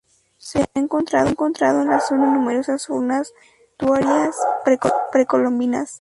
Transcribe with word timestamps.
Se 0.39 0.57
han 0.61 0.65
encontrado 0.73 1.81
en 1.83 1.87
la 1.89 1.99
zona 1.99 2.25
numerosas 2.33 2.89
urnas 2.89 3.31
mortuorias 3.79 4.35
precolombinas. 5.13 5.89